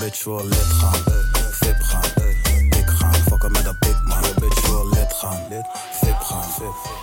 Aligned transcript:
bitch 0.00 0.24
wil 0.24 0.44
lid 0.44 0.72
gaan, 0.80 1.04
eh, 1.06 1.14
eh, 1.14 1.46
vip 1.50 1.76
gaan, 1.80 2.12
eh, 2.14 2.78
ik 2.80 2.88
gaan, 2.88 3.14
fokken 3.14 3.52
met 3.52 3.64
dat 3.64 3.78
big 3.78 4.02
man. 4.04 4.22
Je 4.22 4.34
bitch 4.40 4.66
wil 4.66 4.88
lid 4.88 5.12
gaan, 5.12 5.42
vip 5.90 6.20
gaan, 6.20 6.48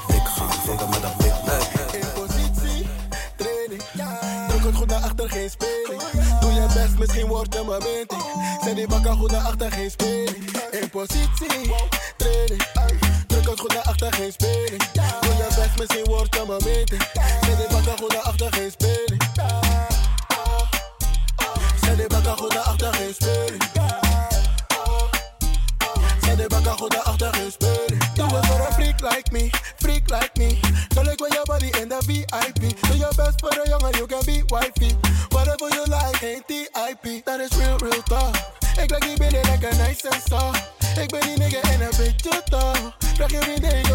ik 0.07 0.27
gaan, 0.35 0.51
fokken 0.51 0.89
met 0.89 1.01
dat 1.01 1.17
big 1.17 1.43
man. 1.45 1.59
In 1.99 2.07
positie, 2.13 2.89
training, 3.35 3.83
druk 4.47 4.63
het 4.63 4.75
goed 4.75 4.87
naar 4.87 5.01
achter, 5.01 5.29
geen 5.29 5.49
speling. 5.49 6.01
Doe 6.39 6.51
je 6.51 6.65
best, 6.73 6.97
misschien 6.99 7.27
wordt 7.27 7.53
je 7.53 7.63
maar 7.67 7.79
meting. 7.79 8.23
Zet 8.63 8.75
die 8.75 8.87
bakken 8.87 9.17
goed 9.17 9.31
naar 9.31 9.45
achter, 9.45 9.71
geen 9.71 9.91
speling. 9.91 10.51
In 10.71 10.89
positie, 10.89 11.75
training, 12.17 12.63
druk 13.27 13.49
het 13.49 13.59
goed 13.59 13.73
naar 13.73 13.83
achter, 13.83 14.13
geen 14.13 14.31
speling. 14.31 14.83
Doe 15.21 15.35
je 15.35 15.47
best, 15.55 15.77
misschien 15.79 16.05
wordt 16.05 16.35
je 16.35 16.43
maar 16.47 16.61
meting. 16.63 17.06
you're 33.57 33.67
young 33.67 33.83
and 33.83 33.97
you 33.97 34.07
can 34.07 34.23
be 34.25 34.43
wifey. 34.49 34.93
Whatever 35.31 35.69
you 35.69 35.83
like, 35.85 36.23
ain't 36.23 36.47
TIP. 36.47 37.25
That 37.25 37.39
is 37.41 37.51
real, 37.57 37.77
real 37.79 38.01
talk. 38.03 38.35
Ik 38.77 38.87
ben 38.87 39.01
in 39.01 39.41
like 39.49 39.65
a 39.65 39.75
nice 39.77 40.05
and 40.05 40.21
soft. 40.29 40.63
Ik 41.01 41.09
ben 41.09 41.21
die 41.21 41.37
nigga 41.37 41.61
en 41.61 41.81
een 41.81 41.89
beetje 41.97 42.43
tof. 42.49 42.93
Vraag 43.15 43.31
je 43.31 43.39
wie 43.45 43.86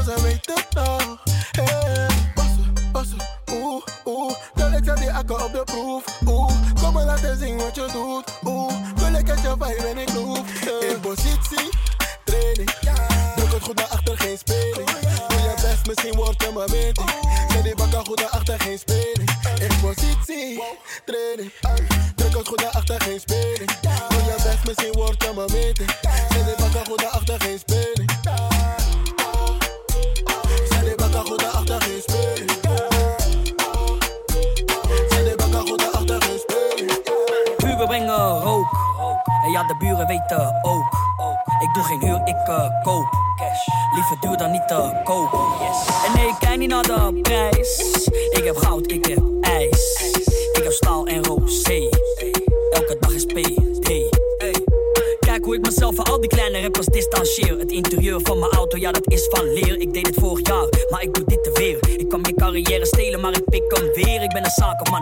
training. 21.13 21.53
Uit, 21.61 21.83
druk 22.17 22.35
als 22.35 22.49
goed 22.49 22.61
naar 22.61 22.71
achter, 22.71 23.01
geen 23.01 23.21
spelen. 23.21 23.72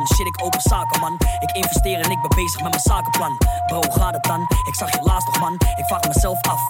Shit, 0.06 0.26
ik 0.26 0.44
open 0.44 0.60
zakenman. 0.60 1.16
Ik 1.38 1.50
investeer 1.50 2.00
en 2.00 2.10
ik 2.10 2.20
ben 2.20 2.36
bezig 2.36 2.60
met 2.60 2.70
mijn 2.70 2.82
zakenplan. 2.82 3.36
Bro, 3.66 3.80
gaat 3.80 4.14
het 4.14 4.24
dan? 4.24 4.40
Ik 4.40 4.74
zag 4.74 4.90
je 4.92 5.02
laatst 5.02 5.26
nog, 5.26 5.40
man. 5.40 5.54
Ik 5.54 5.84
vraag 5.86 6.06
mezelf 6.06 6.40
af, 6.40 6.60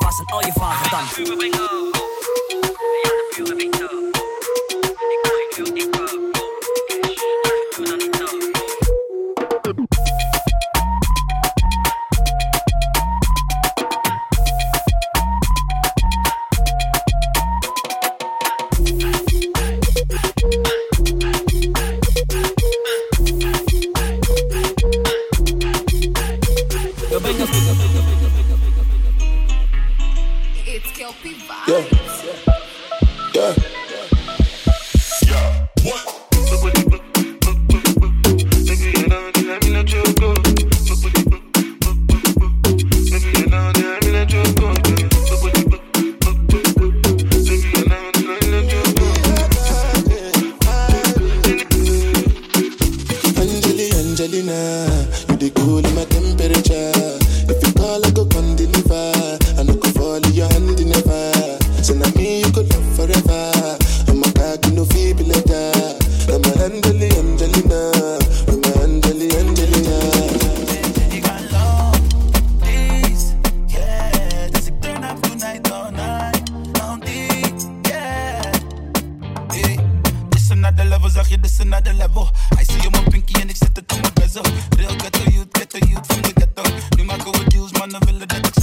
Addict. 88.32 88.59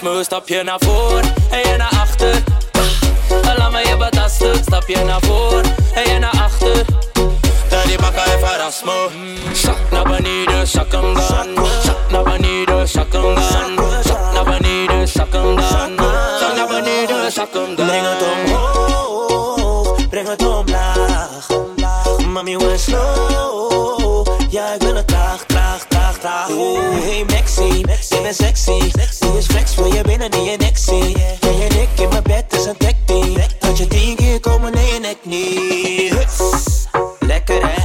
Me, 0.00 0.24
stap 0.24 0.48
je 0.48 0.62
naar 0.62 0.78
voor 0.78 1.20
en 1.50 1.70
je 1.70 1.76
naar 1.76 1.92
achter. 2.00 2.42
Laat 3.56 3.72
me 3.72 3.78
je 3.78 3.96
betasten, 3.96 4.54
stap 4.62 4.88
je 4.88 5.04
naar 5.04 5.20
voor 5.20 5.60
en 5.94 6.12
je 6.12 6.18
naar 6.18 6.30
achter. 6.30 6.84
Daddy 7.68 7.96
bakka 7.96 8.24
even 8.24 8.56
ras 8.58 8.82
me. 8.84 9.08
Zak 9.52 9.90
naar 9.90 10.04
beneden, 10.04 10.66
zak 10.66 10.92
hem 10.92 11.14
dan. 11.14 11.66
Zak 11.82 12.10
naar 12.10 12.22
beneden, 12.22 12.88
zak 12.88 13.12
hem 13.12 13.34
dan. 13.34 14.02
Zak 14.04 14.32
naar 14.32 14.44
beneden, 14.44 15.08
zak 15.08 15.32
hem 15.32 15.56
dan. 15.56 15.66
Zak 16.38 16.56
naar 16.56 16.66
beneden, 16.68 17.32
zak 17.32 17.52
hem 17.52 17.74
dan. 17.76 17.86
Breng 17.86 18.06
het 18.06 18.22
omhoog, 18.22 20.08
breng 20.08 20.28
het 20.28 20.46
omlaag. 20.46 21.46
Mami, 22.26 22.56
we 22.56 22.78
slow. 22.78 24.26
Ja, 24.48 24.74
ik 24.74 24.82
wil 24.82 24.94
het 24.94 25.06
traag, 25.06 25.44
traag, 25.46 25.84
traag, 25.88 26.18
traag. 26.18 26.48
Hey 26.48 27.24
Maxi, 27.26 27.78
je 27.78 28.20
bent 28.22 28.34
sexy 28.34 28.90
binnen 29.90 30.30
in 30.30 30.44
je 30.44 30.56
nek 30.56 30.76
zie. 30.76 31.16
En 31.40 31.56
je 31.56 31.66
nek 31.68 31.88
in 32.00 32.08
mijn 32.08 32.22
bed 32.22 32.44
is 32.48 32.64
een 32.64 32.74
dekding. 32.78 33.46
Dat 33.58 33.78
je 33.78 33.86
tien 33.86 34.16
keer 34.16 34.40
komen 34.40 34.74
in 34.74 34.86
je 34.86 34.98
nek 35.00 35.16
niet. 35.22 36.12
Huts, 36.12 36.38
lekker 37.18 37.62
hè. 37.66 37.82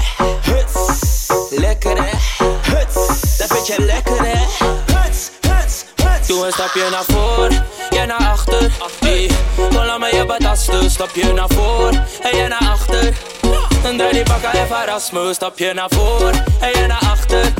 Huts, 0.51 1.27
lekker 1.49 1.97
hè. 1.97 2.09
Huts, 2.61 2.93
dat 3.37 3.47
vind 3.47 3.67
je 3.67 3.75
lekker 3.81 4.17
hè. 4.25 4.37
Huts, 4.93 5.29
huts, 5.41 5.83
huts. 5.95 6.27
Doe 6.27 6.45
een 6.45 6.51
stapje 6.51 6.89
naar 6.89 7.03
voor, 7.07 7.49
jij 7.89 8.05
naar 8.05 8.27
achter. 8.31 8.71
Hey, 8.99 9.29
laat 9.71 9.99
me 9.99 10.15
je 10.15 10.25
betasten. 10.25 10.91
Stapje 10.91 11.33
naar 11.33 11.49
voor 11.49 11.89
en 12.21 12.37
jij 12.37 12.47
naar 12.47 12.69
achter. 12.71 13.13
En 13.83 13.97
draai 13.97 14.13
die 14.13 14.23
bakken 14.23 14.51
even 14.53 14.81
Erasmus. 14.81 15.35
Stapje 15.35 15.73
naar 15.73 15.89
voor 15.89 16.31
en 16.59 16.71
jij 16.73 16.87
naar 16.87 17.03
achter. 17.11 17.53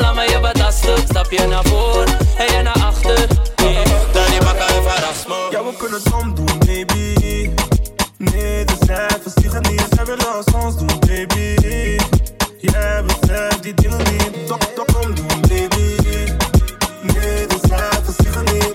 Laat 0.00 0.14
me 0.14 0.22
je 0.30 0.40
betasten. 0.40 0.98
Stapje 1.08 1.46
naar 1.46 1.64
voor 1.64 2.04
en 2.36 2.46
jij 2.46 2.62
naar 2.62 2.82
achter. 2.82 3.18
Ja, 5.50 5.64
we 5.64 5.74
kunnen 5.78 6.00
het 6.02 6.12
omdoen, 6.12 6.58
baby. 6.58 7.50
Nee, 8.16 8.64
de 8.64 8.76
cijfers 8.86 9.34
liegen 9.34 9.62
niet. 9.62 9.86
Zij 9.90 10.04
willen 10.04 10.34
als 10.34 10.44
ons 10.64 10.76
doen, 10.76 10.98
baby. 11.00 11.56
Jij 12.58 13.04
beseft 13.04 13.62
die 13.62 13.74
dingen 13.74 13.98
niet. 13.98 14.46
Toch, 14.46 14.58
toch 14.74 15.04
omdoen, 15.04 15.40
baby. 15.40 15.96
Nee, 17.02 17.46
de 17.46 17.58
cijfers 17.68 18.16
liegen 18.18 18.44
niet. 18.44 18.70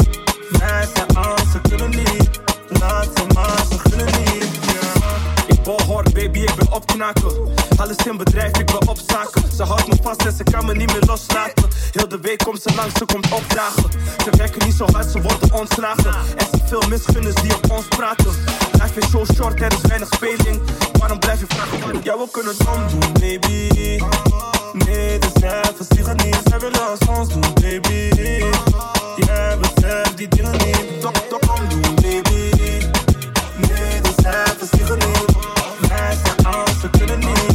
Wij 0.59 0.87
zijn 0.93 1.15
als 1.17 1.41
ze 1.51 1.61
kunnen 1.69 1.89
niet. 1.89 2.29
Laat 2.79 3.07
ze 3.15 3.25
maar, 3.33 3.63
ze 3.69 3.89
kunnen 3.89 4.05
niet. 4.05 4.47
Yeah. 4.65 5.47
Ik 5.47 5.63
behoor, 5.63 6.03
baby, 6.13 6.39
ik 6.39 6.55
ben 6.55 6.71
opknaken. 6.71 7.53
Alles 7.77 7.97
in 8.05 8.17
bedrijf, 8.17 8.57
ik 8.57 8.65
ben 8.65 8.87
op 8.87 8.99
zaken. 9.07 9.43
Ze 9.55 9.63
houdt 9.63 9.87
me 9.87 9.95
vast 10.01 10.25
en 10.25 10.35
ze 10.35 10.43
kan 10.43 10.65
me 10.65 10.73
niet 10.75 10.91
meer 10.91 11.03
loslaten. 11.05 11.67
Heel 11.91 12.07
de 12.07 12.19
week 12.19 12.37
komt 12.43 12.61
ze 12.61 12.75
langs, 12.75 12.93
ze 12.97 13.05
komt 13.05 13.31
opdragen. 13.31 13.83
Ze 14.23 14.29
werken 14.37 14.65
niet 14.65 14.75
zo 14.75 14.85
hard, 14.91 15.11
ze 15.11 15.21
worden 15.21 15.53
ontslagen. 15.53 16.05
Er 16.37 16.47
zijn 16.51 16.67
veel 16.67 16.83
misgunners 16.89 17.35
die 17.35 17.55
op 17.55 17.71
ons 17.71 17.87
praten. 17.87 18.31
Life 18.71 18.99
is 18.99 19.09
zo 19.09 19.25
short, 19.33 19.61
er 19.61 19.71
is 19.71 19.81
weinig 19.81 20.07
speling. 20.13 20.61
Waarom 20.99 21.19
blijf 21.19 21.39
je 21.39 21.45
vragen? 21.47 22.03
Ja, 22.03 22.17
we 22.17 22.27
kunnen 22.31 22.55
het 22.57 22.67
omdoen, 22.67 23.13
baby. 23.13 24.01
Nee, 24.73 25.19
de 25.19 25.29
cijfers 25.39 25.87
vliegen 25.87 26.15
niet. 26.15 26.37
Zij 26.45 26.59
willen 26.59 26.89
als 26.89 26.99
ons 27.19 27.29
doen, 27.29 27.53
baby. 27.53 28.09
Jij 29.15 29.57
beseft 29.57 30.17
die 30.17 30.27
dingen 30.27 30.51
niet. 30.51 31.01
Toch, 31.01 31.11
toch 31.29 31.59
omdoen, 31.59 31.95
baby. 31.95 32.51
Nee, 33.57 34.01
de 34.01 34.13
cijfers 34.21 34.69
vliegen 34.69 34.97
niet. 34.97 35.25
Wij 35.89 36.17
zijn 36.23 36.45
als 36.45 36.79
ze 36.81 36.89
kunnen 36.89 37.19
niet. 37.19 37.54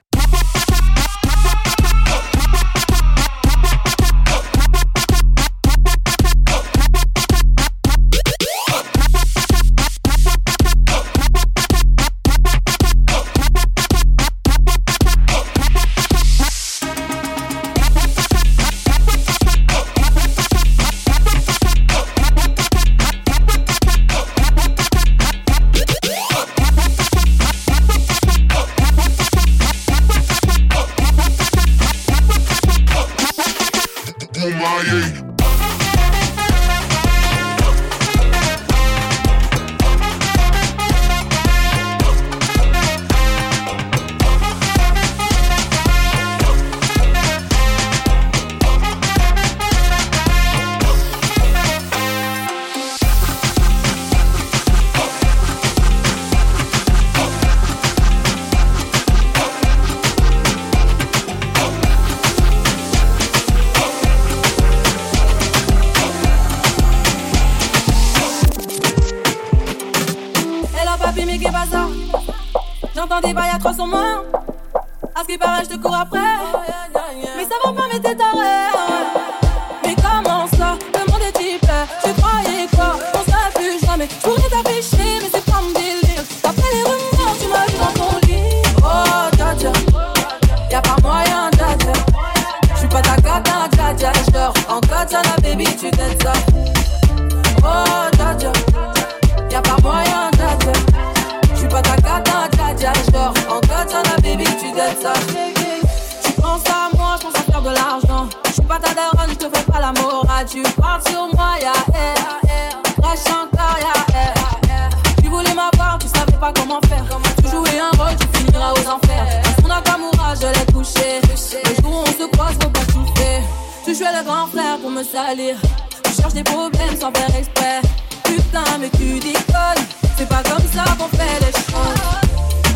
faire. 116.91 117.05
Tu 117.41 117.49
jouais 117.49 117.79
un 117.79 117.97
rôle, 117.97 118.15
tu 118.19 118.27
finiras 118.37 118.71
aux 118.73 118.87
enfers. 118.95 119.27
Parce 119.43 119.55
qu'on 119.61 119.69
a 119.69 119.81
Kamura, 119.81 120.33
je 120.35 120.47
l'ai 120.47 120.65
couché. 120.73 121.21
Le 121.23 121.81
jour 121.81 121.91
où 121.91 122.03
on 122.03 122.05
se 122.05 122.27
croise, 122.31 122.55
faut 122.61 122.69
pas 122.69 122.85
souffler. 122.91 123.37
Tu 123.85 123.95
jouais 123.95 124.13
le 124.17 124.23
grand 124.23 124.47
frère 124.47 124.77
pour 124.79 124.91
me 124.91 125.03
salir. 125.03 125.55
Tu 126.03 126.21
cherches 126.21 126.33
des 126.33 126.43
problèmes 126.43 126.97
sans 126.99 127.11
faire 127.11 127.35
exprès. 127.37 127.81
Putain, 128.23 128.69
mais 128.79 128.89
tu 128.97 129.19
déconnes. 129.19 129.83
C'est 130.17 130.29
pas 130.29 130.43
comme 130.43 130.65
ça 130.73 130.83
qu'on 130.97 131.09
fait 131.17 131.39
les 131.41 131.51
choses. 131.51 132.01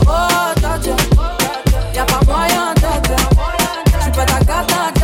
Oh, 0.08 0.62
Tadja, 0.62 0.96
y'a 1.94 2.06
pas 2.06 2.20
moyen 2.26 2.74
de 2.76 3.08
faire. 3.08 3.30
J'suis 4.00 4.12
pas 4.12 4.26
ta 4.26 4.40
cata 4.40 4.95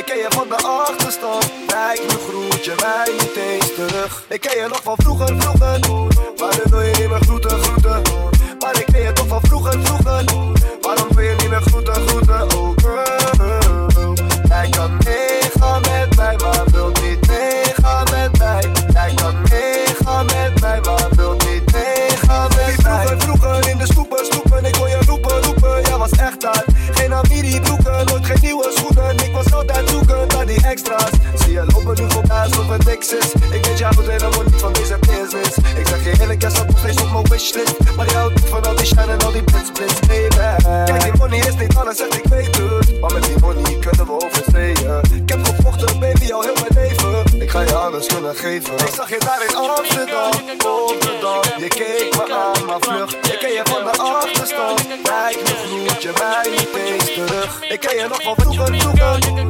Ik 0.00 0.06
ken 0.06 0.16
je 0.16 0.26
van 0.28 0.48
de 0.48 0.56
achterstand. 0.56 1.52
Wijk 1.66 2.02
me 2.02 2.18
groetje, 2.28 2.74
mij 2.80 3.12
niet 3.12 3.36
eens 3.36 3.74
terug. 3.74 4.24
Ik 4.28 4.40
ken 4.40 4.56
je 4.56 4.68
nog 4.68 4.82
van 4.82 4.96
vroeger, 4.96 5.36
vroeger. 5.36 6.69
hou 34.40 34.52
niet 34.52 34.60
van 34.60 34.72
deze 34.72 34.98
business. 34.98 35.56
Ik 35.76 35.86
zeg 35.86 36.04
je 36.04 36.20
eerlijk, 36.20 36.38
kerst 36.38 36.56
staat 36.56 36.68
nog 36.68 36.78
steeds 36.78 37.02
op 37.02 37.12
mijn 37.12 37.24
wishlist. 37.28 37.94
Maar 37.96 38.06
je 38.06 38.14
houdt 38.16 38.34
niet 38.34 38.48
van 38.48 38.62
al 38.62 38.74
die 38.76 38.86
shine 38.86 39.12
en 39.12 39.22
al 39.24 39.32
die 39.32 39.42
blitz, 39.42 39.70
Kijk, 40.84 41.02
die 41.02 41.12
money 41.18 41.38
is 41.38 41.54
niet 41.54 41.76
alles, 41.76 42.00
echt, 42.00 42.14
ik 42.14 42.24
weet 42.24 42.56
het. 42.56 43.00
Maar 43.00 43.12
met 43.12 43.24
die 43.24 43.38
money 43.40 43.78
kunnen 43.78 44.06
we 44.06 44.24
oversteken. 44.24 45.00
Ik 45.14 45.28
heb 45.28 45.44
gevochten, 45.44 45.98
baby, 46.00 46.32
al 46.32 46.42
heel 46.42 46.54
mijn 46.54 46.88
leven. 46.88 47.40
Ik 47.40 47.50
ga 47.50 47.60
je 47.60 47.74
alles 47.74 48.06
kunnen 48.06 48.34
geven. 48.34 48.74
Ik 48.74 48.92
zag 48.94 49.08
je 49.08 49.18
daar 49.18 49.42
in 49.48 49.54
Amsterdam, 49.56 50.32
op 50.64 51.16
dag 51.20 51.56
Je 51.56 51.68
keek 51.68 52.16
me 52.16 52.34
aan, 52.34 52.64
maar 52.66 52.80
vlug. 52.80 53.14
Ik 53.14 53.38
ken 53.38 53.52
je 53.52 53.62
van 53.64 53.84
de 53.84 53.98
achterstand. 53.98 54.86
Lijkt 54.86 55.42
me 55.42 55.54
goed, 55.68 56.02
je 56.02 56.12
mij 56.18 56.50
niet 56.50 56.68
eens 56.86 57.14
terug. 57.14 57.62
Ik 57.68 57.80
ken 57.80 57.96
je 57.96 58.06
nog 58.08 58.22
van 58.22 58.34
vroeger, 58.36 58.80
vroeger. 58.80 59.49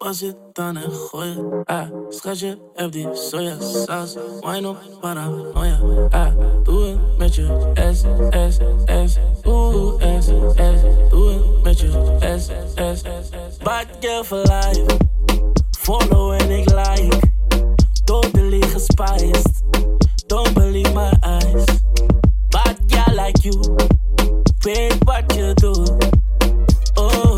Pase 0.00 0.32
dan 0.56 0.74
na 0.74 0.80
gooi? 0.88 1.36
ah, 1.68 1.86
Schatje, 2.10 2.56
fd, 2.76 2.96
soya, 3.14 3.54
soja, 3.60 3.84
sas, 3.86 4.16
wine 4.42 4.64
oh 4.66 4.76
paranoia, 5.02 5.76
ah, 6.12 6.32
tu 6.64 6.96
mete 7.18 7.44
S, 7.76 8.06
S, 8.32 8.58
S, 8.88 9.18
Oeh, 9.44 10.00
S, 10.00 10.28
S, 10.56 10.80
tu 11.10 11.20
mete 11.64 11.88
S, 12.22 12.48
S, 12.78 13.04
S, 13.04 13.58
bad 13.62 13.86
girl 14.00 14.24
for 14.24 14.42
life, 14.48 14.88
follow 15.84 16.32
and 16.32 16.50
ik 16.50 16.70
like, 16.72 17.20
totally 18.06 18.60
gespiced, 18.72 19.62
don't 20.28 20.54
believe 20.54 20.94
my 20.94 21.12
eyes, 21.22 21.66
bad 22.50 22.76
girl 22.88 23.14
like 23.14 23.44
you, 23.44 23.52
wait 24.64 24.96
what 25.04 25.28
you 25.36 25.52
do, 25.60 25.72
oh. 26.96 27.29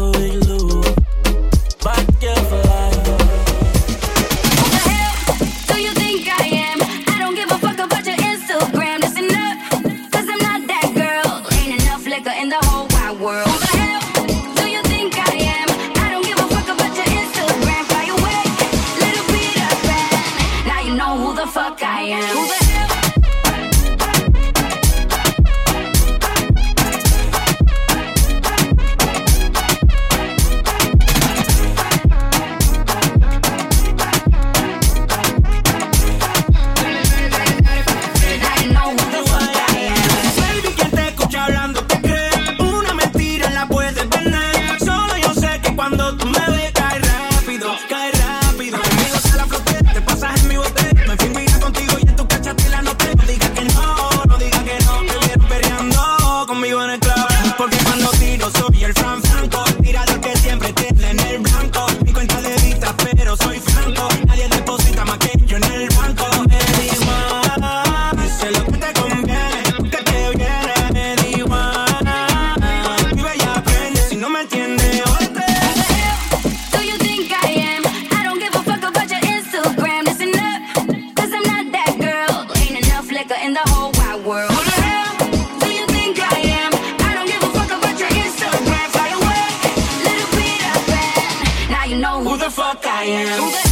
fuck 92.52 92.84
I 92.86 93.04
am. 93.04 93.71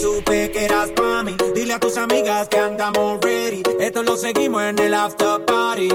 supe 0.00 0.50
que 0.50 0.64
eras 0.64 0.90
pa' 0.90 1.22
mí. 1.24 1.36
Dile 1.54 1.74
a 1.74 1.78
tus 1.78 1.96
amigas 1.96 2.48
que 2.48 2.58
andamos 2.58 3.20
ready. 3.20 3.62
Esto 3.80 4.02
lo 4.02 4.16
seguimos 4.16 4.62
en 4.62 4.78
el 4.78 4.94
after 4.94 5.44
party. 5.44 5.88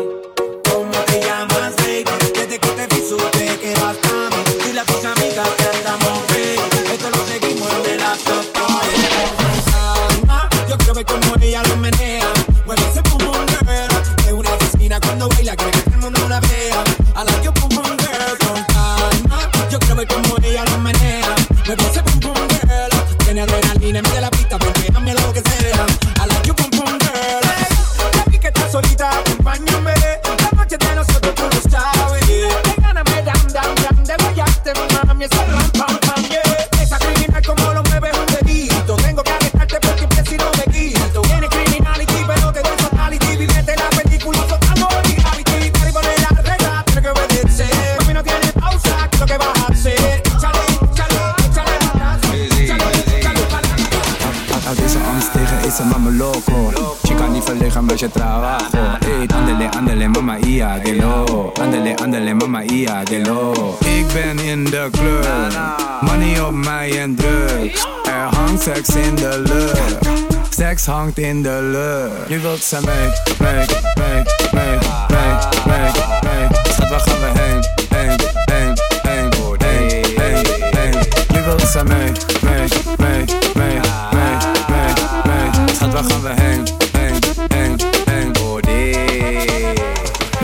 Mama 60.83 60.91
ia, 60.91 60.91
de 60.91 60.93
lo 61.01 61.51
Andele, 61.59 61.95
andele, 61.95 62.33
mama 62.33 62.63
ia, 62.63 63.03
de 63.05 63.19
lo 63.19 63.77
Ik 63.79 64.05
ben 64.13 64.39
in 64.39 64.63
de 64.63 64.89
club 64.91 65.53
Money 66.01 66.39
op 66.39 66.51
mij 66.51 67.01
en 67.01 67.15
drugs 67.15 67.85
Er 68.05 68.35
hangt 68.35 68.61
seks 68.63 68.95
in 68.95 69.15
de 69.15 69.41
lucht 69.45 70.55
Seks 70.55 70.85
hangt 70.85 71.17
in 71.17 71.43
de 71.43 71.59
lucht 71.61 72.29
Nu 72.29 72.39
wilt 72.39 72.63
ze 72.63 72.79
mee, 72.85 73.09
mee, 73.39 73.65
mee, 73.95 74.23
mee, 74.51 74.77
mee, 75.07 75.35
mee, 75.65 75.91
mee 76.23 76.47
Schat, 76.71 76.89
waar 76.89 76.99
gaan 76.99 77.19
we 77.19 77.39
heen, 77.39 77.63
heen, 77.89 78.19
heen, 78.45 78.73
heen, 79.01 79.31
heen, 79.57 80.03
heen, 80.17 80.45
heen 80.75 81.07
Nu 81.33 81.43
wilt 81.45 81.61
ze 81.61 81.83
mee, 81.83 82.11
mee, 82.41 82.67
mee, 82.97 83.25
mee, 83.53 83.79
mee, 84.11 84.37
mee, 84.69 84.93
mee 85.25 85.75
Schat, 85.75 85.93
waar 85.93 86.03
gaan 86.03 86.21
we 86.21 86.41
heen, 86.41 86.82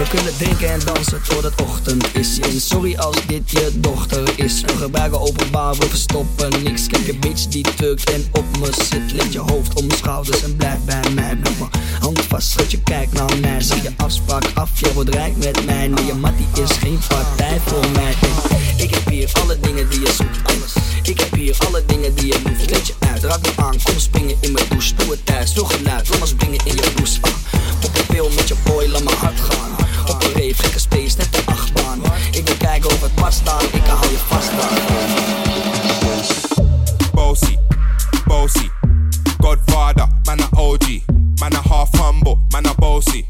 kunnen 0.09 0.37
drinken 0.37 0.69
en 0.69 0.79
dansen 0.85 1.21
totdat 1.27 1.61
ochtend 1.61 2.15
is. 2.15 2.39
En 2.39 2.61
sorry 2.61 2.95
als 2.95 3.17
dit 3.27 3.51
je 3.51 3.71
dochter 3.75 4.23
is. 4.35 4.61
We 4.61 4.77
gebruiken 4.77 5.19
openbaar, 5.19 5.75
we 5.75 5.89
verstoppen 5.89 6.63
niks. 6.63 6.87
Kijk 6.87 7.07
een 7.07 7.19
bitch 7.19 7.47
die 7.47 7.65
tukt 7.75 8.11
en 8.11 8.25
op 8.31 8.45
me 8.59 8.69
zit. 8.89 9.11
Leg 9.13 9.33
je 9.33 9.39
hoofd 9.39 9.73
om 9.73 9.87
mijn 9.87 9.99
schouders 9.99 10.43
en 10.43 10.55
blijf 10.55 10.79
bij 10.85 11.09
mij. 11.13 11.35
Blijf 11.35 11.59
mijn 11.59 11.71
hand 11.99 12.21
vast, 12.21 12.49
schud 12.49 12.71
je 12.71 12.81
kijk 12.83 13.11
naar 13.11 13.37
mij. 13.41 13.61
Zeg 13.61 13.81
je 13.83 13.91
afspraak 13.97 14.51
af, 14.53 14.69
jij 14.79 14.93
wordt 14.93 15.13
rijk 15.13 15.37
met 15.37 15.65
mij. 15.65 15.87
Nee, 15.87 16.05
je 16.05 16.13
mattie 16.13 16.47
is 16.63 16.71
geen 16.71 16.99
partij 17.07 17.59
voor 17.65 17.85
mij. 17.93 18.13
Ik 18.77 18.93
heb 18.93 19.07
hier 19.09 19.29
alle 19.41 19.59
dingen 19.59 19.89
die 19.89 19.99
je 19.99 20.11
zoekt. 20.17 20.37
Alles. 20.43 20.73
Ik 21.03 21.19
heb 21.19 21.33
hier 21.33 21.57
alle 21.67 21.83
dingen 21.85 22.15
die 22.15 22.25
je 22.25 22.39
hoeft. 22.43 22.69
Let 22.69 22.87
je 22.87 22.93
uit, 22.99 23.23
raak 23.23 23.41
me 23.41 23.51
aan, 23.55 23.75
kom 23.83 23.99
springen 23.99 24.35
in 24.39 24.51
mijn 24.51 24.65
douche. 24.69 24.95
Doe 24.95 25.11
het 25.11 25.25
thuis, 25.25 25.53
veel 25.53 25.65
geluid, 25.65 26.09
laat 26.09 26.19
maar 26.19 26.27
springen 26.27 26.59
in 26.65 26.75
je 26.75 26.91
blouse. 26.95 27.17
Ah, 27.21 27.31
Op 27.83 27.97
een 27.97 28.05
pil 28.05 28.29
met 28.35 28.47
je 28.47 28.55
vastaan, 33.29 33.65
eikä 33.73 33.95
halua 33.95 34.19
vastaan. 34.31 34.75
Bossy, 37.15 37.57
bossy, 38.27 38.71
Godfather, 39.41 40.07
man 40.27 40.39
a 40.39 40.47
OG, 40.57 40.83
man 41.39 41.55
a 41.55 41.61
half 41.69 41.89
humble, 41.97 42.37
man 42.53 42.65
a 42.65 42.73
bossy. 42.73 43.27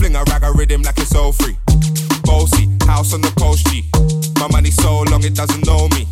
Fling 0.00 0.16
a 0.16 0.24
rag 0.30 0.42
a 0.42 0.52
rhythm 0.52 0.82
like 0.82 1.02
it's 1.02 1.14
all 1.14 1.32
free. 1.32 1.56
Bossy, 2.26 2.68
house 2.86 3.14
on 3.14 3.20
the 3.20 3.32
coast 3.38 3.66
G. 3.68 3.84
My 4.40 4.48
money 4.52 4.70
so 4.70 5.02
long 5.10 5.24
it 5.24 5.34
doesn't 5.34 5.66
know 5.66 5.88
me. 5.88 6.06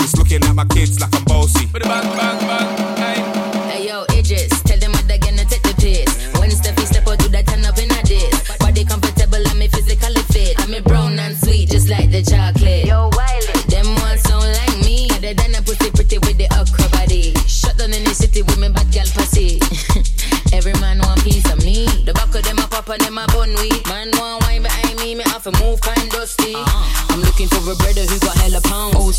It's 0.00 0.16
looking 0.16 0.42
at 0.44 0.54
my 0.54 0.64
kids 0.64 1.00
like 1.00 1.14
I'm 1.14 1.24
bossy. 1.24 1.66
Bang, 1.66 1.82
bang, 1.84 2.38
bang. 2.40 2.63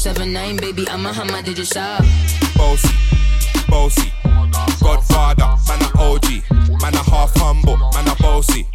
Pound. 0.06 0.16
079, 0.18 0.58
baby, 0.58 0.88
I'm 0.90 1.06
a 1.06 1.14
hammer, 1.14 1.42
did 1.42 1.58
you 1.58 1.66
shop? 1.66 2.04
Bossy, 2.56 2.90
bossy. 3.68 4.12
Godfather, 4.82 5.50
man 5.68 5.82
a 5.82 5.90
OG. 5.98 6.82
Man 6.82 6.94
a 6.94 7.04
half 7.10 7.34
humble, 7.36 7.78
man 7.78 8.08
a 8.08 8.16
bossy. 8.22 8.68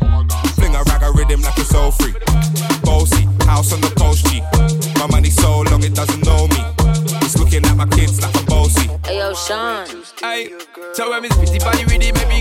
Fling 0.54 0.74
a 0.74 0.82
rag 0.84 1.02
a 1.02 1.12
rhythm 1.12 1.42
like 1.42 1.58
it's 1.58 1.74
all 1.74 1.92
free. 1.92 2.14
Bossy, 2.82 3.28
house 3.44 3.72
on 3.72 3.80
the 3.80 3.92
coast 3.96 4.26
G. 4.26 4.40
My 4.98 5.06
money 5.06 5.30
so 5.30 5.62
long 5.62 5.82
it 5.84 5.94
doesn't 5.94 6.24
know 6.24 6.48
me. 6.48 6.62
It's 7.22 7.38
looking 7.38 7.64
at 7.64 7.76
my 7.76 7.86
kids 7.86 8.20
like 8.20 8.36
I'm 8.36 8.44
bossy. 8.46 8.88
Hey 9.04 9.18
yo, 9.18 9.34
Sean. 9.34 9.86
Hey, 10.20 10.50
so 10.94 11.10
when 11.10 11.22
me 11.22 11.28
spitty 11.28 11.60
body 11.60 11.82
it, 11.82 12.14
maybe 12.14 12.39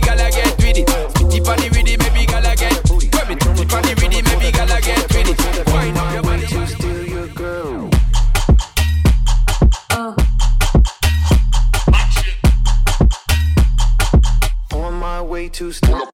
my 15.50 15.56
way 15.56 15.58
to 15.58 15.72
steal. 15.72 16.12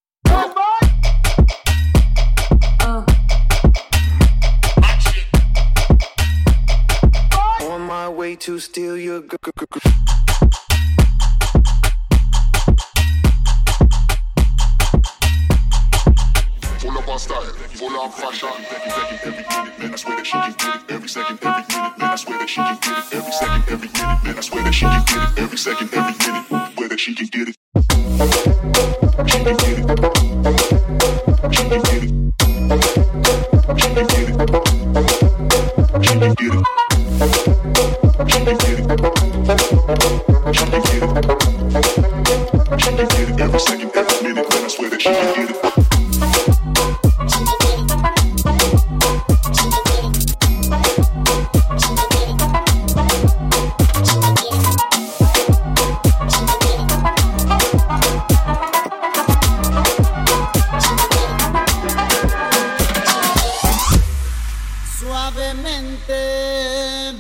Uh. 2.80 3.04
On 7.62 7.82
my 7.82 8.08
way 8.10 8.36
to 8.38 8.60
steal 8.60 8.98
your 8.98 9.21
girl. 9.21 9.39
Full 16.80 16.98
of 16.98 17.10
our 17.10 17.19
style, 17.19 17.41
full 17.74 18.00
of 18.00 18.13
fashion. 18.13 18.50
Becky, 18.69 18.89
Becky, 18.89 19.15
every 19.26 19.43
minute, 19.43 19.80
man, 19.80 19.93
I 19.93 19.95
swear 19.98 20.15
that 20.15 20.26
she 20.26 20.32
can 20.34 20.56
get 20.58 20.76
it. 20.76 20.91
Every 20.91 21.10
second, 21.10 21.39
every 21.43 21.67
minute, 21.67 21.98
man, 21.98 22.12
I 22.12 22.15
swear 22.15 22.39
that 22.39 22.50
she 22.50 22.56
can 22.56 22.78
get 22.82 22.98
it. 22.98 23.13
Every 23.13 23.32
second, 23.32 23.63
every 23.74 23.89
minute, 23.89 24.24
man, 24.24 24.38
I 24.38 24.41
swear 24.41 24.63
that 24.63 24.74
she 24.74 24.86
can 24.86 25.06
get 25.06 25.38
it. 25.38 25.43
Every 25.43 25.58
second, 25.58 25.93
every 25.93 26.13
minute, 26.26 26.74
swear 26.74 26.89
that 26.89 27.00
she 27.00 27.15
can 27.15 27.28
get 27.28 27.50
it. 27.50 28.55
Thank 29.28 30.00
you. 30.00 30.05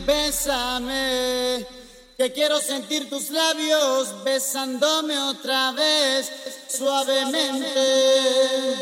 Bésame, 0.05 1.65
que 2.17 2.31
quiero 2.31 2.59
sentir 2.59 3.09
tus 3.09 3.29
labios 3.29 4.23
besándome 4.23 5.17
otra 5.17 5.71
vez. 5.71 6.31
Suavemente, 6.67 7.65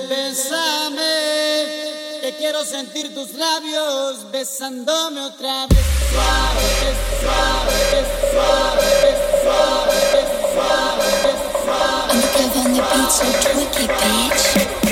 bésame, 0.10 1.02
que 2.22 2.36
quiero 2.38 2.64
sentir 2.64 3.14
tus 3.14 3.34
labios 3.34 4.32
besándome 4.32 5.22
otra 5.22 5.68
vez. 5.68 5.80
Suave, 6.12 6.94
suave, 7.22 8.06
suave, 8.32 8.92
suave, 9.44 10.02
suave, 10.54 11.12
suave. 11.64 12.14
I'm 12.96 13.10
so 13.10 13.26
twicky, 13.42 13.88
bitch. 13.88 14.83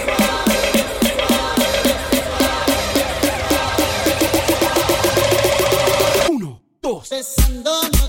procesando 7.12 8.01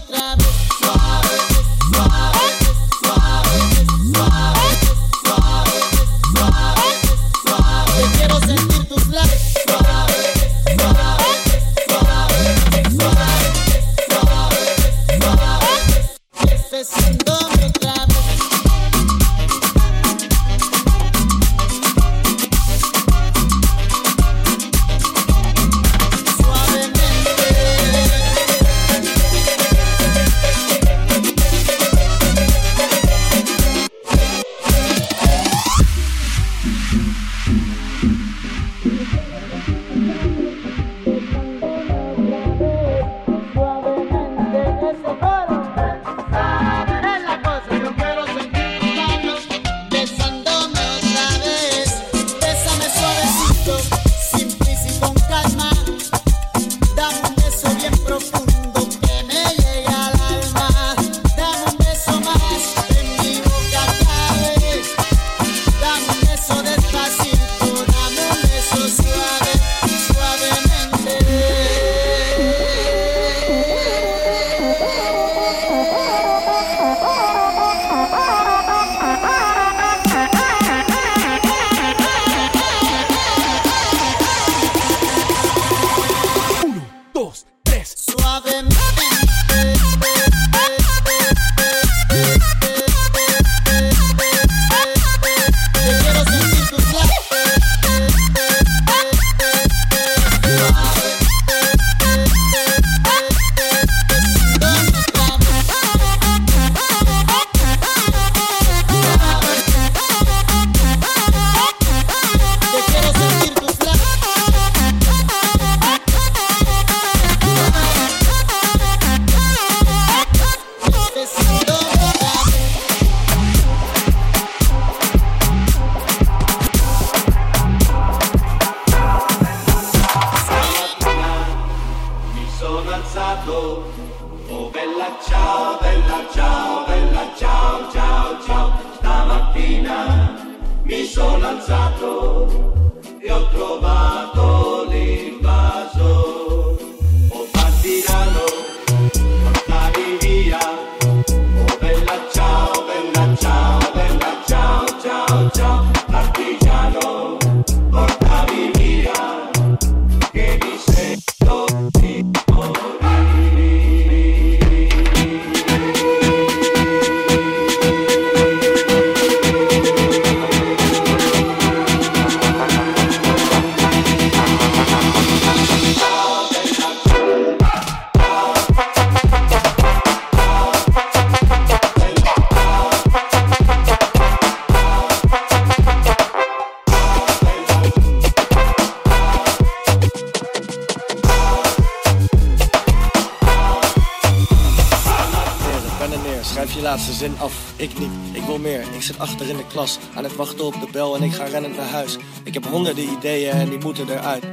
zin 197.23 197.39
af. 197.39 197.73
Ik 197.77 197.99
niet. 197.99 198.11
Ik 198.33 198.43
wil 198.43 198.59
meer. 198.59 198.81
Ik 198.81 199.03
zit 199.03 199.19
achter 199.19 199.49
in 199.49 199.57
de 199.57 199.67
klas. 199.67 199.99
Aan 200.15 200.25
het 200.25 200.37
wachten 200.37 200.65
op 200.65 200.73
de 200.73 200.87
bel 200.93 201.17
en 201.17 201.23
ik 201.23 201.33
ga 201.33 201.45
rennend 201.45 201.77
naar 201.77 201.89
huis. 201.89 202.17
Ik 202.45 202.55
heb 202.55 202.67
honderden 202.67 203.05
ideeën 203.05 203.51
en 203.51 203.69
die 203.69 203.79
moeten 203.79 204.09
eruit. 204.09 204.45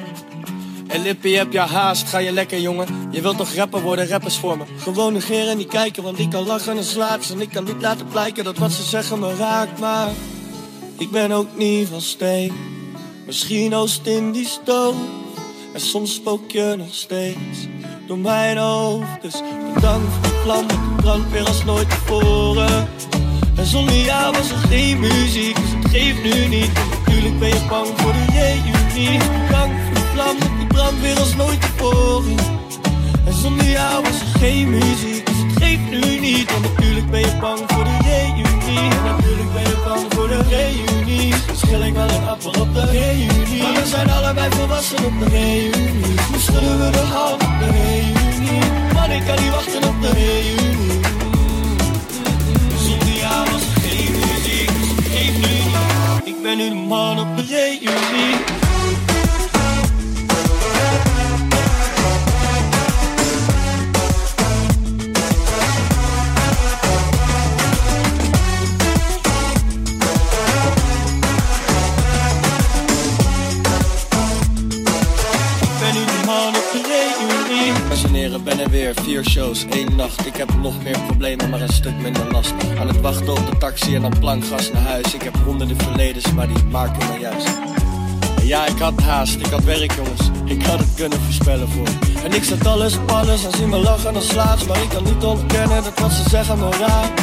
En 0.88 1.02
Lippie, 1.02 1.38
heb 1.38 1.52
je 1.52 1.60
haast? 1.60 2.08
Ga 2.08 2.18
je 2.18 2.32
lekker, 2.32 2.60
jongen? 2.60 3.10
Je 3.12 3.22
wilt 3.22 3.38
toch 3.38 3.54
rapper 3.54 3.82
worden, 3.82 4.08
rappers 4.08 4.38
voor 4.38 4.58
me? 4.58 4.64
Gewoon 4.78 5.14
negeren 5.14 5.52
en 5.52 5.58
niet 5.58 5.68
kijken, 5.68 6.04
want 6.04 6.20
ik 6.20 6.30
kan 6.30 6.46
lachen 6.46 6.78
en 6.78 6.84
ze. 6.84 7.18
En 7.32 7.42
ik 7.42 7.50
kan 7.50 7.64
niet 7.64 7.82
laten 7.82 8.08
blijken 8.08 8.44
dat 8.44 8.58
wat 8.58 8.72
ze 8.72 8.84
zeggen 8.84 9.20
me 9.20 9.36
raakt, 9.36 9.80
maar... 9.80 10.10
Ik 10.98 11.12
ben 11.12 11.32
ook 11.32 11.58
niet 11.58 11.88
van 11.88 12.02
steen. 12.02 12.54
Misschien 13.26 13.76
oost 13.76 14.06
in 14.06 14.32
die 14.32 14.48
stoof. 14.48 14.96
En 15.74 15.82
soms 15.82 16.14
spook 16.14 16.52
je 16.52 16.76
nog 16.78 16.94
steeds 16.94 17.68
door 18.10 18.18
mijn 18.18 18.58
hoofd. 18.58 19.22
Dus 19.22 19.42
bedankt 19.74 20.14
voor 20.14 20.22
de 20.22 20.40
vlam, 20.44 20.68
die 20.68 20.78
brandt 20.96 21.32
weer 21.32 21.48
als 21.48 21.64
nooit 21.64 21.90
tevoren. 21.90 22.88
En 23.56 23.66
zonder 23.66 23.96
jou 23.96 24.36
was 24.38 24.52
er 24.52 24.58
geen 24.58 25.00
muziek, 25.00 25.56
dus 25.56 25.70
het 25.70 25.92
geeft 25.92 26.24
nu 26.24 26.48
niet. 26.48 26.72
Natuurlijk 26.98 27.40
ben 27.40 27.48
je 27.48 27.66
bang 27.70 27.88
voor 27.96 28.14
de 28.14 28.26
reunie. 28.32 29.20
Bedankt 29.48 29.76
voor 29.86 29.94
de 29.94 30.06
vlam, 30.14 30.36
die 30.58 30.68
brandt 30.68 31.02
weer 31.02 31.20
als 31.20 31.36
nooit 31.36 31.62
tevoren. 31.62 32.36
En 33.26 33.34
zonder 33.34 33.70
jou 33.70 34.04
was 34.04 34.22
er 34.22 34.40
geen 34.40 34.70
muziek, 34.70 35.26
dus 35.26 35.38
het 35.38 35.64
geeft 35.64 35.90
nu 35.90 36.20
niet. 36.20 36.52
En 36.52 36.62
natuurlijk 36.62 37.12
ben 37.12 37.20
je 37.20 37.38
bang 37.42 37.60
voor 37.68 37.84
de 37.84 37.98
reunie. 38.04 38.80
En 38.80 39.04
natuurlijk 39.04 39.54
ben 39.54 39.64
je 39.64 39.78
bang 39.88 40.06
voor 40.10 40.28
de 40.28 40.42
reunie. 40.50 41.34
Dus 41.48 41.60
schil 41.60 41.84
ik 41.84 41.94
wel 41.94 42.10
een 42.10 42.28
appel 42.28 42.62
op 42.62 42.74
de 42.74 42.86
reunie. 42.86 43.62
Maar 43.62 43.74
we 43.74 43.86
zijn 43.86 44.10
allebei 44.10 44.50
volwassen 44.52 45.06
op 45.06 45.20
de 45.20 45.30
reunie. 45.30 46.16
Nu 46.32 46.40
schudden 46.40 46.80
we 46.80 46.90
de 46.92 46.98
hand 46.98 47.40
de. 47.40 47.79
En 84.04 84.10
dan 84.12 84.20
plankgas 84.20 84.72
naar 84.72 84.82
huis. 84.82 85.14
Ik 85.14 85.22
heb 85.22 85.36
honderden 85.46 85.78
verledens, 85.78 86.32
maar 86.32 86.48
die 86.48 86.64
maken 86.64 87.08
me 87.08 87.20
juist. 87.20 87.48
En 88.38 88.48
ja, 88.48 88.66
ik 88.66 88.78
had 88.78 89.02
haast, 89.02 89.36
ik 89.36 89.46
had 89.46 89.64
werk, 89.64 89.92
jongens. 89.92 90.22
Ik 90.46 90.66
had 90.66 90.80
het 90.80 90.94
kunnen 90.96 91.20
voorspellen 91.22 91.70
voor. 91.70 91.88
En 92.24 92.34
ik 92.34 92.44
zet 92.44 92.66
alles 92.66 92.98
op 92.98 93.12
alles 93.12 93.46
en 93.46 93.52
zie 93.52 93.68
me 93.68 93.78
lachen 93.78 94.16
en 94.16 94.22
slaat. 94.22 94.68
Maar 94.68 94.82
ik 94.82 94.90
kan 94.90 95.04
niet 95.04 95.24
ontkennen 95.24 95.84
dat 95.84 96.00
wat 96.00 96.12
ze 96.12 96.30
zeggen 96.30 96.60
me 96.60 96.70
raakt. 96.70 97.22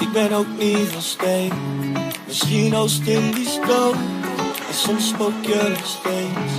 Ik 0.00 0.12
ben 0.12 0.32
ook 0.32 0.46
niet 0.58 0.88
van 0.92 1.02
steen. 1.02 1.52
Misschien 2.26 2.74
oost 2.74 3.06
in 3.06 3.30
die 3.30 3.48
stoom. 3.48 3.94
En 4.68 4.74
soms 4.74 5.08
spook 5.08 5.44
je 5.44 5.66
nog 5.68 5.86
steeds 5.86 6.52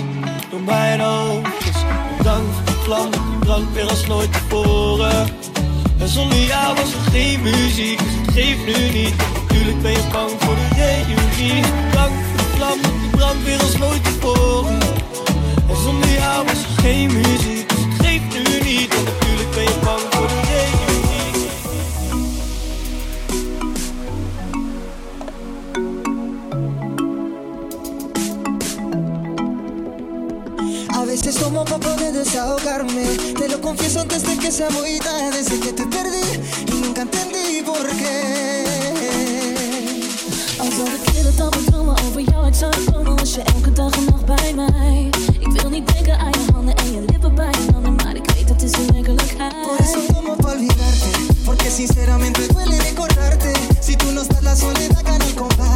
door 0.50 0.60
mijn. 0.60 0.98
Dus 1.64 1.84
bedankt 2.16 2.54
voor 2.84 2.94
de 2.94 3.10
die 3.10 3.38
brandt 3.38 3.72
weer 3.72 3.88
als 3.88 4.06
nooit 4.06 4.32
tevoren. 4.32 5.28
En 6.00 6.08
zonder 6.08 6.38
jou 6.38 6.74
was 6.74 6.92
er 6.92 7.10
geen 7.10 7.42
muziek, 7.42 8.00
geeft 8.32 8.64
nu 8.66 8.90
niet. 8.90 9.14
Natuurlijk 9.40 9.82
ben 9.82 9.90
je 9.90 10.02
bang 10.12 10.30
voor 10.38 10.54
de 10.54 10.68
reunie. 10.76 11.62
Bedankt 11.90 12.26
voor 12.28 12.36
de 12.36 12.48
vlam, 12.56 12.78
die 12.82 13.10
brandt 13.10 13.44
weer 13.44 13.60
als 13.60 13.76
nooit 13.76 14.04
tevoren. 14.04 14.78
En 15.68 15.76
zonder 15.84 16.10
jou 16.10 16.46
was 16.46 16.62
er 16.62 16.82
geen 16.82 17.12
muziek, 17.12 17.68
dus 17.68 18.20
nu 18.32 18.70
niet. 18.70 18.94
En 18.94 19.04
natuurlijk 19.04 19.50
ben 19.54 19.62
je 19.62 19.78
bang 19.84 20.00
voor 20.10 20.28
de 20.28 20.40
reunie. 20.50 20.78
A 30.96 31.04
veces 31.04 31.34
tomo 31.34 31.62
para 31.62 31.78
poder 31.78 32.12
desahogarme. 32.12 33.32
Te 33.34 33.48
lo 33.48 33.58
confieso 33.60 33.98
antes 34.00 34.22
de 34.22 34.36
que 34.36 34.50
sea 34.50 34.70
muy 34.70 34.98
tarde. 34.98 35.58
Que 35.60 35.72
te 35.74 35.86
perdí 35.86 36.19
sinceramente 51.86 52.46
duele 52.48 52.78
recordarte. 52.78 53.54
Si 53.80 53.96
tú 53.96 54.12
no 54.12 54.20
estás, 54.20 54.42
la 54.42 54.54
soledad 54.54 55.02
gana 55.02 55.24
el 55.24 55.34
combate. 55.34 55.69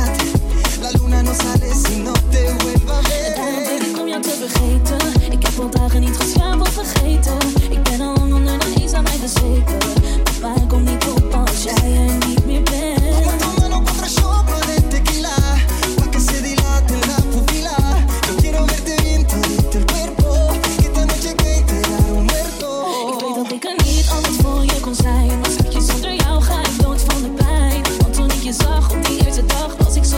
Eerste 29.37 29.55
dag 29.55 29.77
Was 29.77 29.97
ik 29.97 30.05
zo 30.05 30.17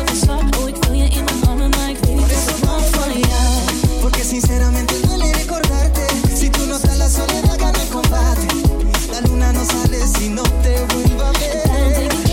Oh, 0.61 0.69
ik 0.69 0.85
wil 0.85 0.93
je 0.93 1.09
in 1.09 1.25
mijn 1.25 1.47
armen 1.49 1.71
Maar 1.71 1.91
ik 1.91 1.97
weet 2.01 2.15
niet 2.15 2.25
of 2.25 2.59
ik 2.59 2.65
hou 2.65 2.83
van 2.91 3.19
jou 3.19 4.01
Porque 4.01 4.25
sinceramente 4.25 5.01
duele 5.01 5.33
recordarte. 5.33 6.05
Si 6.35 6.51
tú 6.51 6.67
no 6.67 6.77
estás, 6.77 6.97
la 6.97 7.09
soledad 7.09 7.59
gana 7.59 7.79
el 7.79 7.89
combate. 7.89 8.47
La 9.11 9.21
luna 9.21 9.53
no 9.53 9.65
sale 9.65 10.07
si 10.15 10.29
no 10.29 10.43
te 10.43 10.85
vuelva 10.89 11.29
a 11.29 11.33
ver. 11.33 12.03
ik 12.03 12.27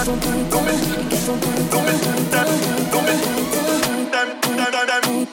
heb 4.90 5.31